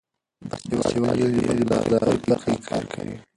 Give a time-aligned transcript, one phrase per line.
[0.77, 3.15] باسواده نجونې د باغدارۍ په برخه کې کار کوي.